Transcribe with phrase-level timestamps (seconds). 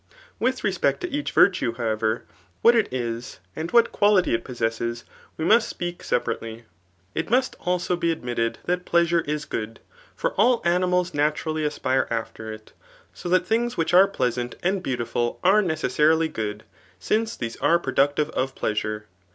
[0.39, 2.23] With re spect to each virtue, however,
[2.63, 5.03] what it is, and what qua Ucy it possesses,
[5.37, 6.63] we must speak separately.
[7.13, 9.79] It must alN^ be admitted that plesisure is good;
[10.15, 12.71] for all animals naturally aspire after it;
[13.13, 16.63] so that things which are plea sant and beautiful are necessarily good;
[16.97, 19.05] since these are productive of pleasure.